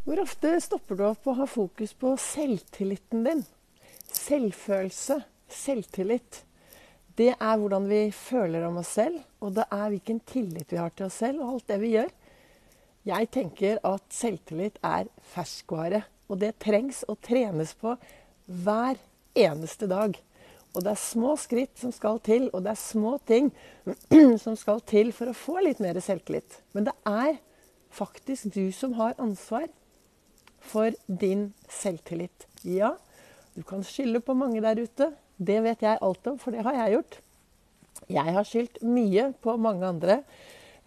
[0.00, 3.42] Hvor ofte stopper du opp og har fokus på selvtilliten din?
[4.08, 5.18] Selvfølelse,
[5.52, 6.38] selvtillit.
[7.20, 10.94] Det er hvordan vi føler om oss selv, og det er hvilken tillit vi har
[10.96, 12.08] til oss selv og alt det vi gjør.
[13.10, 16.00] Jeg tenker at selvtillit er ferskvare,
[16.32, 17.92] og det trengs å trenes på
[18.48, 18.96] hver
[19.36, 20.16] eneste dag.
[20.72, 23.52] Og det er små skritt som skal til, og det er små ting
[24.46, 26.62] som skal til for å få litt mer selvtillit.
[26.72, 27.36] Men det er
[27.92, 29.68] faktisk du som har ansvar
[30.60, 32.46] for din selvtillit.
[32.66, 32.94] Ja,
[33.56, 35.10] du kan skylde på mange der ute.
[35.40, 37.20] Det vet jeg alt om, for det har jeg gjort.
[38.10, 40.20] Jeg har skyldt mye på mange andre.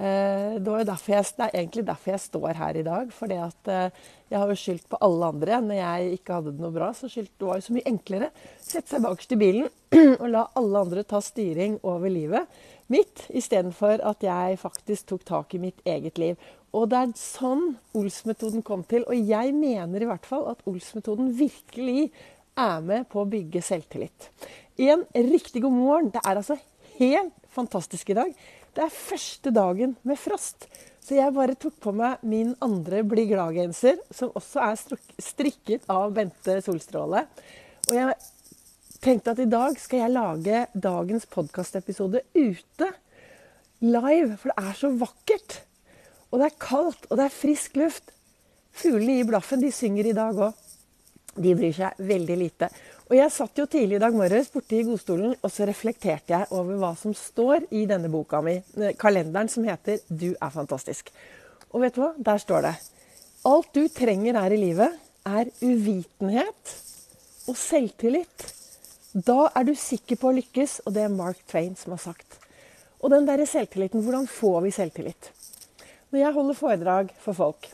[0.00, 3.12] Eh, det, jeg, det, er egentlig derfor jeg står her i dag.
[3.14, 5.60] For eh, jeg har jo skyldt på alle andre.
[5.66, 8.30] Når jeg ikke hadde det noe bra, så skyldt, det var jo så mye enklere
[8.58, 9.70] sette seg bakerst i bilen
[10.22, 12.60] og la alle andre ta styring over livet
[12.90, 16.38] mitt, istedenfor at jeg faktisk tok tak i mitt eget liv.
[16.76, 17.64] Og det er sånn
[17.98, 19.02] Ols-metoden kom til.
[19.10, 22.10] Og jeg mener i hvert fall at Ols-metoden virkelig
[22.60, 24.30] er med på å bygge selvtillit.
[24.80, 26.12] En riktig god morgen.
[26.14, 26.56] Det er altså
[27.00, 28.32] helt fantastisk i dag.
[28.76, 30.68] Det er første dagen med frost.
[31.02, 34.76] Så jeg bare tok på meg min andre Bli glad-genser, som også er
[35.24, 37.24] strikket av Bente Solstråle.
[37.88, 38.14] Og jeg
[39.02, 42.92] tenkte at i dag skal jeg lage dagens podkastepisode ute.
[43.80, 44.36] Live.
[44.38, 45.62] For det er så vakkert.
[46.30, 48.12] Og det er kaldt, og det er frisk luft.
[48.70, 50.66] Fuglene i blaffen de synger i dag òg.
[51.40, 52.68] De bryr seg veldig lite.
[53.10, 56.50] Og jeg satt jo tidlig i dag morges borte i godstolen, og så reflekterte jeg
[56.54, 61.10] over hva som står i denne boka mi, eh, kalenderen som heter 'Du er fantastisk'.
[61.72, 62.14] Og vet du hva?
[62.18, 62.76] Der står det
[63.44, 66.74] Alt du trenger her i livet, er uvitenhet
[67.48, 68.52] og selvtillit.
[69.14, 72.38] Da er du sikker på å lykkes, og det er Mark Twain som har sagt.
[73.00, 75.30] Og den derre selvtilliten, hvordan får vi selvtillit?
[76.10, 77.70] Når jeg holder foredrag for folk,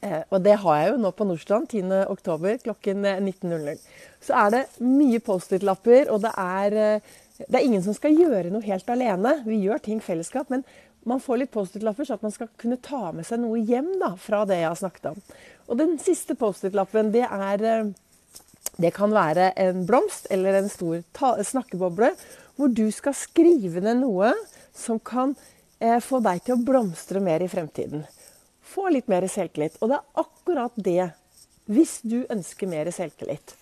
[0.00, 3.72] Eh, og det har jeg jo nå på Nordstrand 10.10 klokken 19.00.
[3.72, 3.80] Eh,
[4.24, 8.52] så er det mye Post-It-lapper, og det er, eh, det er, ingen som skal gjøre
[8.52, 9.36] noe helt alene.
[9.44, 10.64] Vi gjør ting fellesskap, men
[11.04, 14.14] man får litt Post-It-lapper så at man skal kunne ta med seg noe hjem da,
[14.20, 15.20] fra det jeg har snakket om.
[15.68, 17.92] Og den siste Post-It-lappen, det er
[18.80, 21.02] Det kan være en blomst eller en stor
[21.44, 22.14] snakkeboble
[22.56, 24.32] hvor du skal skrive ned noe
[24.72, 25.34] som kan
[26.04, 28.02] få deg til å blomstre mer i fremtiden.
[28.70, 29.78] Få litt mer selvtillit.
[29.80, 31.10] Og det er akkurat det
[31.70, 33.54] hvis du ønsker mer selvtillit.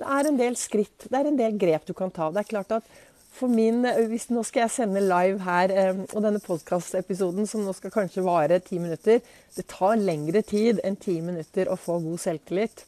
[0.00, 2.30] Det er en del skritt, det er en del grep du kan ta.
[2.32, 2.86] Det er klart at
[3.36, 7.74] for min, hvis Nå skal jeg sende live her, eh, og denne podkastepisoden som nå
[7.76, 9.20] skal kanskje vare ti minutter
[9.54, 12.84] Det tar lengre tid enn ti minutter å få god selvtillit.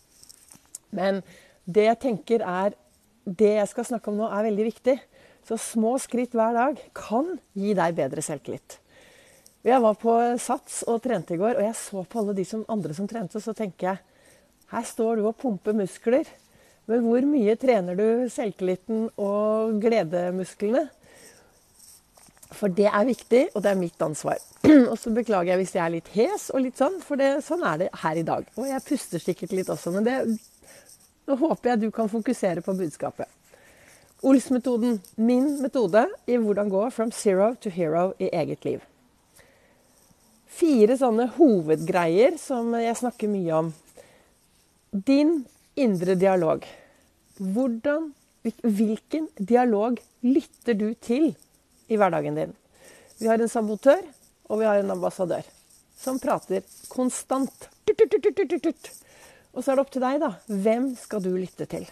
[0.90, 1.22] Men
[1.64, 2.74] det jeg tenker er
[3.22, 4.96] Det jeg skal snakke om nå, er veldig viktig.
[5.48, 8.78] Så små skritt hver dag kan gi deg bedre selvtillit.
[9.62, 12.64] Jeg var på Sats og trente i går, og jeg så på alle de som,
[12.70, 14.00] andre som trente, så tenker jeg
[14.72, 16.28] her står du og pumper muskler.
[16.91, 20.86] Men hvor mye trener du selvtilliten og gledemusklene?
[22.52, 24.41] For det er viktig, og det er mitt ansvar.
[24.91, 27.64] Og så beklager jeg hvis jeg er litt hes og litt sånn, for det, sånn
[27.64, 28.44] er det her i dag.
[28.60, 30.19] Og jeg puster sikkert litt også, men det,
[31.26, 33.31] nå håper jeg du kan fokusere på budskapet.
[34.22, 38.83] Ols-metoden, min metode i hvordan gå from zero to hero i eget liv
[40.62, 43.71] fire sånne hovedgreier som jeg snakker mye om.
[44.93, 45.43] Din
[45.78, 46.66] indre dialog.
[47.41, 48.11] Hvordan,
[48.62, 51.32] hvilken dialog lytter du til
[51.88, 52.53] i hverdagen din?
[53.19, 54.03] Vi har en sabotør,
[54.50, 55.47] og vi har en ambassadør
[55.99, 57.69] som prater konstant.
[59.53, 60.34] Og så er det opp til deg, da.
[60.47, 61.87] Hvem skal du lytte til?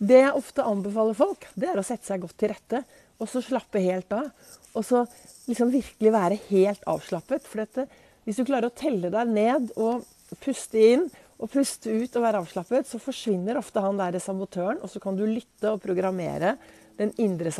[0.00, 2.80] Det jeg ofte anbefaler folk, det er å sette seg godt til rette
[3.20, 4.30] og så slappe helt av.
[4.72, 5.02] Og så
[5.48, 7.44] liksom virkelig være helt avslappet.
[7.44, 7.84] For dette,
[8.24, 10.06] hvis du klarer å telle deg ned og
[10.40, 11.08] puste inn
[11.40, 15.16] og puste ut og være avslappet, så forsvinner ofte han der sabotøren, og så kan
[15.16, 16.54] du lytte og programmere
[17.00, 17.52] den indre,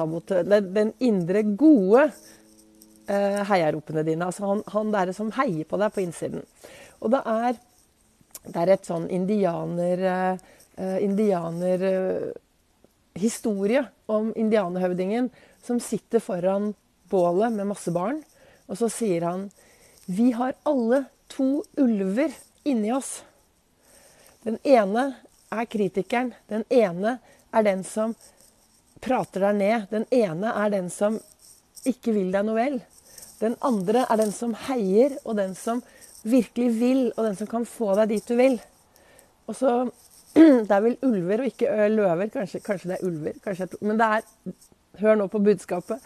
[0.45, 2.07] den indre gode
[3.09, 4.29] eh, heiaropene dine.
[4.29, 6.45] Altså han, han der som heier på deg på innsiden.
[7.01, 7.61] Og det er,
[8.47, 10.09] det er et sånn indianer...
[10.15, 12.33] Eh, eh,
[13.21, 15.31] historie om indianerhøvdingen
[15.63, 16.75] som sitter foran
[17.11, 18.23] bålet med masse barn.
[18.71, 19.51] Og så sier han
[20.07, 22.33] Vi har alle to ulver
[22.65, 23.23] inni oss.
[24.43, 25.15] Den ene
[25.51, 26.33] er kritikeren.
[26.49, 27.19] Den ene
[27.53, 28.15] er den som
[29.01, 29.87] prater deg ned.
[29.91, 31.19] Den ene er den som
[31.87, 32.81] ikke vil deg noe vel.
[33.41, 35.81] Den andre er den som heier, og den som
[36.23, 38.59] virkelig vil, og den som kan få deg dit du vil.
[39.49, 39.73] Og så
[40.69, 42.31] Det er vel ulver og ikke løver.
[42.35, 43.39] Kanskje, kanskje det er ulver.
[43.45, 44.29] Kanskje, men det er
[45.01, 46.03] Hør nå på budskapet.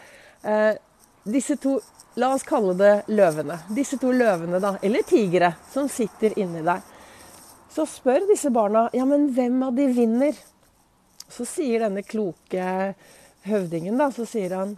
[0.47, 0.76] Eh,
[1.25, 1.79] disse to
[2.15, 3.56] La oss kalle det løvene.
[3.75, 6.85] Disse to løvene, da, eller tigre, som sitter inni deg.
[7.75, 10.38] Så spør disse barna ja, men hvem av de vinner.
[11.27, 12.69] Så sier denne kloke
[13.49, 14.77] høvdingen, da, så sier han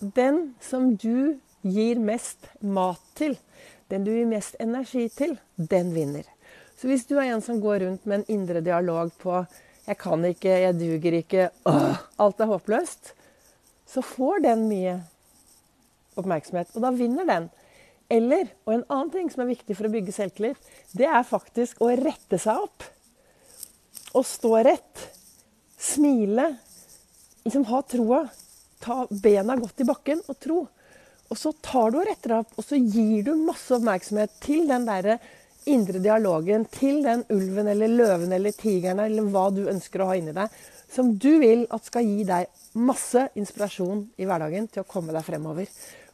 [0.00, 1.36] den som du
[1.66, 3.36] gir mest mat til,
[3.92, 6.24] den du gir mest energi til, den vinner.
[6.78, 9.44] Så hvis du er en som går rundt med en indre dialog på
[9.88, 13.12] 'jeg kan ikke, jeg duger ikke', åh, alt er håpløst,
[13.86, 15.00] så får den mye
[16.16, 16.68] oppmerksomhet.
[16.76, 17.50] Og da vinner den.
[18.10, 20.56] Eller, og en annen ting som er viktig for å bygge selvtillit,
[20.96, 22.84] det er faktisk å rette seg opp.
[24.14, 25.08] Å stå rett.
[25.78, 26.58] Smile.
[27.44, 28.22] Liksom ha troa.
[28.80, 30.68] Ta bena godt i bakken og tro.
[31.28, 34.68] Og så tar du og retter deg opp, og så gir du masse oppmerksomhet til
[34.68, 35.18] den derre
[35.70, 40.16] indre dialogen til den ulven eller løven eller tigeren eller hva du ønsker å ha
[40.18, 40.52] inni deg,
[40.88, 42.48] som du vil at skal gi deg
[42.78, 45.68] masse inspirasjon i hverdagen til å komme deg fremover.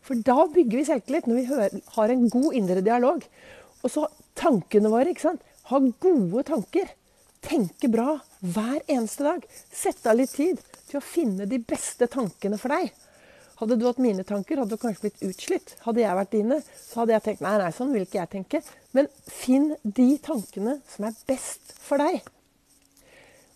[0.04, 3.24] For da bygger vi selvtillit, når vi har en god indre dialog.
[3.84, 5.12] Og så tankene våre.
[5.12, 5.44] ikke sant?
[5.70, 6.90] Ha gode tanker.
[7.44, 9.46] Tenke bra hver eneste dag.
[9.72, 10.60] Sette av litt tid
[10.90, 12.92] til å finne de beste tankene for deg.
[13.60, 15.76] Hadde du hatt mine tanker, hadde du kanskje blitt utslitt.
[15.84, 18.60] Hadde jeg vært dine, så hadde jeg tenkt nei, nei, sånn vil ikke jeg tenke.
[18.96, 22.18] Men finn de tankene som er best for deg.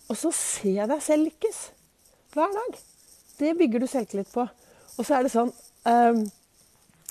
[0.09, 1.61] Og så se deg selv lykkes.
[2.33, 2.79] Hver dag.
[3.39, 4.45] Det bygger du selvtillit på.
[4.99, 5.51] Og så er det sånn
[5.87, 6.23] um,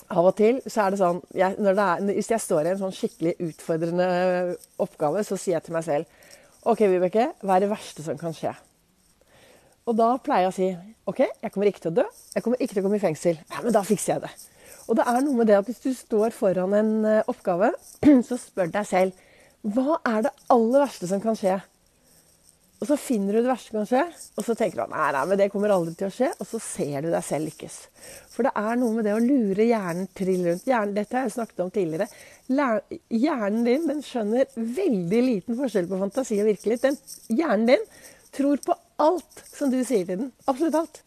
[0.09, 2.81] Av og til så er det sånn jeg, det er, Hvis jeg står i en
[2.81, 4.09] sånn skikkelig utfordrende
[4.81, 6.17] oppgave, så sier jeg til meg selv
[6.69, 8.51] OK, Vibeke, hva er det verste som kan skje?
[9.89, 10.69] Og da pleier jeg å si
[11.09, 12.05] OK, jeg kommer ikke til å dø.
[12.35, 13.39] Jeg kommer ikke til å komme i fengsel.
[13.49, 14.33] Ja, men da fikser jeg det.
[14.89, 17.71] Og det er noe med det at hvis du står foran en eh, oppgave,
[18.27, 19.25] så spør deg selv
[19.59, 21.57] hva er det aller verste som kan skje?
[22.79, 24.03] Og så finner du det verste som kan skje,
[24.39, 26.29] og så tenker du nei, nei, men det kommer aldri til å skje.
[26.39, 27.75] Og så ser du deg selv lykkes.
[28.31, 30.69] For det er noe med det å lure hjernen trill rundt.
[30.69, 32.07] Hjernen, dette har jeg snakket om tidligere.
[32.47, 36.87] Hjernen din den skjønner veldig liten forskjell på fantasi og virkelighet.
[36.87, 37.01] Den,
[37.41, 37.89] hjernen din
[38.37, 40.33] tror på alt som du sier til den.
[40.47, 41.01] Absolutt alt.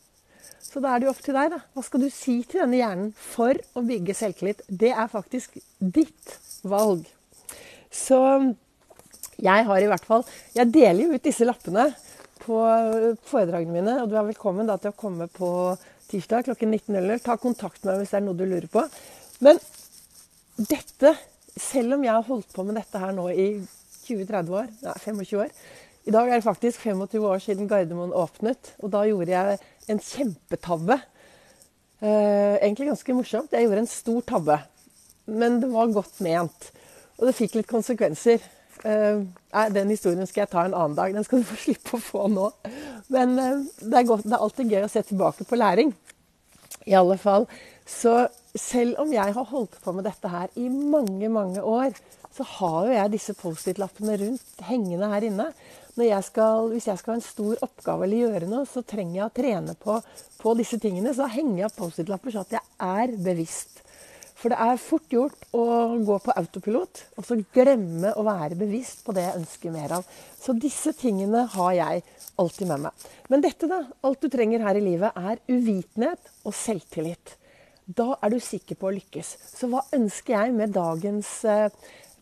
[0.63, 1.53] Så da er det jo opp til deg.
[1.53, 1.61] da.
[1.75, 4.63] Hva skal du si til denne hjernen for å bygge selvtillit?
[4.69, 7.05] Det er faktisk ditt valg.
[7.93, 8.19] Så
[9.43, 10.23] jeg har i hvert fall
[10.55, 11.91] Jeg deler jo ut disse lappene
[12.43, 12.61] på
[13.29, 13.99] foredragene mine.
[14.03, 15.51] Og du er velkommen da til å komme på
[16.09, 17.21] tirsdag klokken 19.00.
[17.25, 18.87] Ta kontakt med meg hvis det er noe du lurer på.
[19.45, 19.61] Men
[20.57, 21.15] dette,
[21.57, 23.47] selv om jeg har holdt på med dette her nå i
[24.03, 25.53] 20-30 år, nei 25 år,
[26.03, 28.73] i dag er det faktisk 25 år siden Gardermoen åpnet.
[28.83, 29.59] Og da gjorde jeg
[29.93, 30.99] en kjempetabbe.
[32.03, 33.53] Eh, egentlig ganske morsomt.
[33.55, 34.59] Jeg gjorde en stor tabbe.
[35.31, 36.73] Men det var godt ment.
[37.21, 38.43] Og det fikk litt konsekvenser.
[38.83, 39.23] Eh,
[39.71, 41.15] den historien skal jeg ta en annen dag.
[41.15, 42.49] Den skal du få slippe å få nå.
[43.15, 45.95] Men eh, det, er godt, det er alltid gøy å se tilbake på læring.
[46.91, 47.47] I alle fall.
[47.87, 48.25] Så
[48.59, 51.95] selv om jeg har holdt på med dette her i mange, mange år,
[52.33, 55.53] så har jo jeg disse Post-It-lappene rundt hengende her inne
[56.01, 59.27] jeg skal, hvis jeg skal ha en stor oppgave eller gjøre noe, så trenger jeg
[59.27, 59.99] å trene på,
[60.41, 61.13] på disse tingene.
[61.13, 63.83] Så henger jeg Post-It-lapper så at jeg er bevisst.
[64.41, 65.65] For det er fort gjort å
[66.03, 70.09] gå på autopilot og så glemme å være bevisst på det jeg ønsker mer av.
[70.41, 72.03] Så disse tingene har jeg
[72.41, 73.07] alltid med meg.
[73.31, 77.37] Men dette, da, alt du trenger her i livet, er uvitenhet og selvtillit.
[77.87, 79.37] Da er du sikker på å lykkes.
[79.53, 81.69] Så hva ønsker jeg med dagens eh,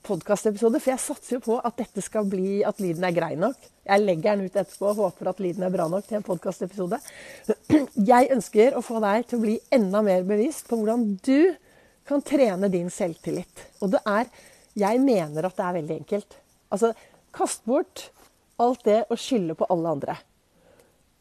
[0.07, 3.59] podkastepisode, for jeg satser jo på at dette skal bli at lyden er grei nok.
[3.87, 7.01] Jeg legger den ut etterpå og håper at lyden er bra nok til en podkastepisode.
[8.11, 11.53] Jeg ønsker å få deg til å bli enda mer bevisst på hvordan du
[12.09, 13.67] kan trene din selvtillit.
[13.83, 14.31] Og det er
[14.79, 16.37] Jeg mener at det er veldig enkelt.
[16.71, 16.93] Altså,
[17.35, 18.09] kast bort
[18.61, 20.15] alt det å skylde på alle andre.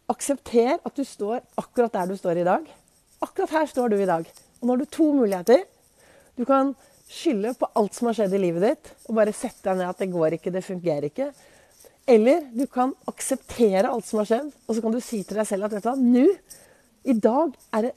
[0.09, 2.69] Aksepter at du står akkurat der du står i dag.
[3.25, 4.29] Akkurat her står du i dag.
[4.59, 5.65] Og nå har du to muligheter.
[6.37, 6.75] Du kan
[7.09, 10.01] skylde på alt som har skjedd i livet ditt, og bare sette deg ned at
[10.01, 11.31] det går ikke, det fungerer ikke.
[12.09, 15.49] Eller du kan akseptere alt som har skjedd, og så kan du si til deg
[15.49, 16.27] selv at vet du hva, nå,
[17.09, 17.95] i dag er det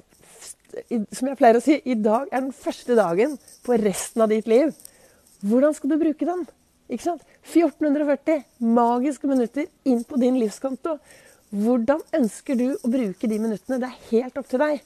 [1.12, 3.34] Som jeg pleier å si, i dag er den første dagen
[3.66, 4.70] på resten av ditt liv.
[5.44, 6.46] Hvordan skal du bruke den?
[6.88, 7.26] Ikke sant?
[7.44, 8.40] 1440
[8.72, 10.94] magiske minutter inn på din livskonto.
[11.52, 13.82] Hvordan ønsker du å bruke de minuttene?
[13.82, 14.80] Det er helt opp til deg.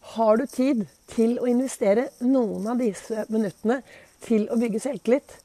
[0.00, 3.80] Har du tid til å investere noen av disse minuttene
[4.24, 5.36] til å bygge selvtillit?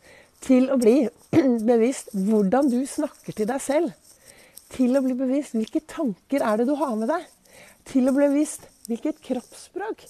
[0.45, 1.05] Til å bli
[1.71, 3.91] bevisst hvordan du snakker til deg selv?
[4.74, 7.25] Til å bli bevisst hvilke tanker er det du har med deg?
[7.85, 10.07] Til å bli bevisst hvilket kroppsspråk?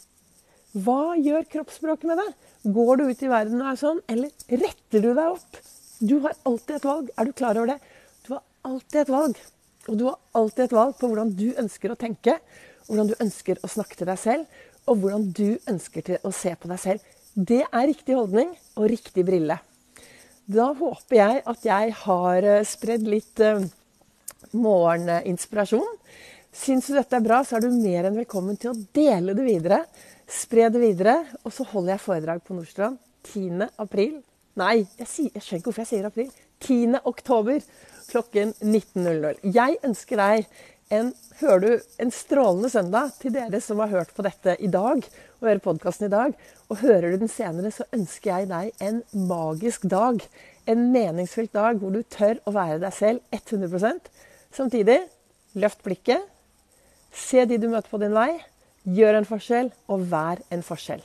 [0.85, 2.31] Hva gjør kroppsspråket med deg?
[2.75, 5.59] Går du ut i verden og er sånn, eller retter du deg opp?
[5.99, 7.11] Du har alltid et valg.
[7.15, 7.77] Er du klar over det?
[8.27, 9.43] Du har alltid et valg.
[9.85, 12.39] Og du har alltid et valg på hvordan du ønsker å tenke
[12.87, 16.69] hvordan du ønsker å snakke til deg selv, og hvordan du ønsker å se på
[16.69, 17.13] deg selv.
[17.35, 19.57] Det er riktig holdning og riktig brille.
[20.45, 23.63] Da håper jeg at jeg har eh, spredd litt uh,
[24.53, 25.97] morgeninspirasjon.
[26.55, 29.43] Syns du dette er bra, så er du mer enn velkommen til å dele det
[29.47, 29.81] videre.
[30.29, 31.17] Spre det videre.
[31.43, 33.65] Og så holder jeg foredrag på Nordstrand 10.
[33.81, 34.19] april.
[34.55, 36.29] Nei, jeg, sier, jeg skjønner ikke hvorfor jeg sier april.
[36.63, 37.01] 10.
[37.09, 37.65] oktober
[38.07, 39.41] klokken 19.00.
[39.49, 40.45] Jeg ønsker deg
[40.93, 45.01] en, hører du, en strålende søndag til dere som har hørt på dette i dag,
[45.39, 46.35] og hører podkasten i dag.
[46.69, 50.21] Og hører du den senere, så ønsker jeg deg en magisk dag.
[50.69, 54.13] En meningsfylt dag hvor du tør å være deg selv 100%
[54.55, 55.01] Samtidig,
[55.59, 56.21] løft blikket.
[57.11, 58.29] Se de du møter på din vei.
[58.85, 61.03] Gjør en forskjell, og vær en forskjell.